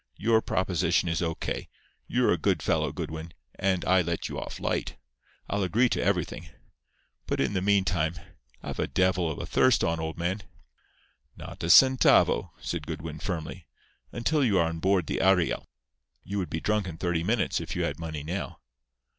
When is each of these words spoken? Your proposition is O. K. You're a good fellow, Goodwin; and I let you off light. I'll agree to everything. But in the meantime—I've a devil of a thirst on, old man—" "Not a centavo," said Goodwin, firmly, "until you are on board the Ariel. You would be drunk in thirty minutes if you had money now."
Your 0.17 0.41
proposition 0.41 1.07
is 1.07 1.21
O. 1.21 1.35
K. 1.35 1.69
You're 2.07 2.33
a 2.33 2.37
good 2.39 2.63
fellow, 2.63 2.91
Goodwin; 2.91 3.33
and 3.53 3.85
I 3.85 4.01
let 4.01 4.27
you 4.29 4.39
off 4.39 4.59
light. 4.59 4.95
I'll 5.47 5.61
agree 5.61 5.89
to 5.89 6.01
everything. 6.01 6.49
But 7.27 7.39
in 7.39 7.53
the 7.53 7.61
meantime—I've 7.61 8.79
a 8.79 8.87
devil 8.87 9.29
of 9.29 9.37
a 9.37 9.45
thirst 9.45 9.83
on, 9.83 9.99
old 9.99 10.17
man—" 10.17 10.41
"Not 11.37 11.61
a 11.61 11.69
centavo," 11.69 12.49
said 12.61 12.87
Goodwin, 12.87 13.19
firmly, 13.19 13.67
"until 14.11 14.43
you 14.43 14.57
are 14.57 14.67
on 14.69 14.79
board 14.79 15.05
the 15.05 15.21
Ariel. 15.21 15.67
You 16.23 16.39
would 16.39 16.49
be 16.49 16.59
drunk 16.61 16.87
in 16.87 16.97
thirty 16.97 17.23
minutes 17.23 17.61
if 17.61 17.75
you 17.75 17.83
had 17.83 17.99
money 17.99 18.23
now." 18.23 18.59